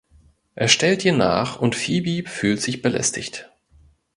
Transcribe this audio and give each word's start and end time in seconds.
Er 0.55 0.67
stellt 0.67 1.05
ihr 1.05 1.13
nach 1.13 1.61
und 1.61 1.75
Phoebe 1.75 2.27
fühlt 2.27 2.59
sich 2.59 2.81
belästigt. 2.81 3.51